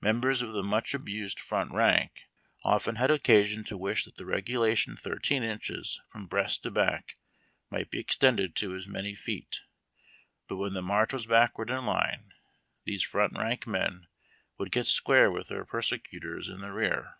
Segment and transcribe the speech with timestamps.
[0.00, 2.28] Members of the much abused front rank
[2.62, 3.18] often RAW RECRUirS.
[3.18, 7.16] 209 liad occasion to wish that the reguhation thirteen inches from breast to back
[7.68, 9.62] might be extended to as many feet;
[10.46, 12.32] but when the march was backward in line,
[12.84, 14.06] these front rank men
[14.56, 17.16] woukl get square with their persecutors in the rear.